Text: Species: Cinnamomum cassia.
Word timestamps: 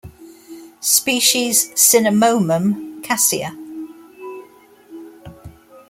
Species: 0.79 1.69
Cinnamomum 1.75 3.03
cassia. 3.03 3.55